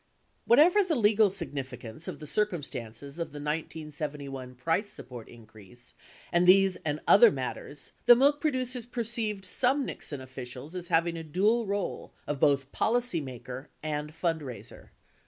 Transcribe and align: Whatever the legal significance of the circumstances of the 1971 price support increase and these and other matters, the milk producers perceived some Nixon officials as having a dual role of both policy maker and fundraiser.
Whatever 0.45 0.83
the 0.83 0.95
legal 0.95 1.29
significance 1.29 2.07
of 2.07 2.17
the 2.17 2.25
circumstances 2.25 3.19
of 3.19 3.27
the 3.33 3.35
1971 3.37 4.55
price 4.55 4.89
support 4.89 5.29
increase 5.29 5.93
and 6.31 6.47
these 6.47 6.75
and 6.77 7.01
other 7.07 7.29
matters, 7.29 7.91
the 8.07 8.15
milk 8.15 8.41
producers 8.41 8.87
perceived 8.87 9.45
some 9.45 9.85
Nixon 9.85 10.19
officials 10.19 10.73
as 10.73 10.87
having 10.87 11.17
a 11.17 11.23
dual 11.23 11.67
role 11.67 12.11
of 12.25 12.39
both 12.39 12.71
policy 12.71 13.21
maker 13.21 13.69
and 13.83 14.09
fundraiser. 14.11 14.89